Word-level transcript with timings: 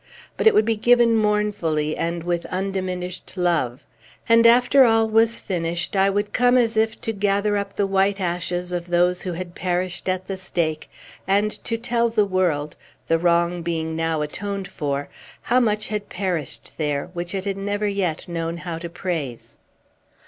But 0.35 0.47
it 0.47 0.55
would 0.55 0.65
be 0.65 0.75
given 0.77 1.15
mournfully, 1.15 1.95
and 1.95 2.23
with 2.23 2.47
undiminished 2.47 3.33
love. 3.37 3.85
And, 4.27 4.47
after 4.47 4.83
all 4.83 5.07
was 5.07 5.39
finished, 5.39 5.95
I 5.95 6.09
would 6.09 6.33
come 6.33 6.57
as 6.57 6.75
if 6.75 6.99
to 7.01 7.13
gather 7.13 7.55
up 7.55 7.75
the 7.75 7.85
white 7.85 8.19
ashes 8.19 8.71
of 8.71 8.87
those 8.87 9.21
who 9.21 9.33
had 9.33 9.53
perished 9.53 10.09
at 10.09 10.25
the 10.25 10.37
stake, 10.37 10.89
and 11.27 11.51
to 11.65 11.77
tell 11.77 12.09
the 12.09 12.25
world 12.25 12.75
the 13.09 13.19
wrong 13.19 13.61
being 13.61 13.95
now 13.95 14.23
atoned 14.23 14.67
for 14.67 15.07
how 15.43 15.59
much 15.59 15.89
had 15.89 16.09
perished 16.09 16.79
there 16.79 17.11
which 17.13 17.35
it 17.35 17.45
had 17.45 17.57
never 17.57 17.87
yet 17.87 18.27
known 18.27 18.57
how 18.57 18.79
to 18.79 18.89
praise. 18.89 19.59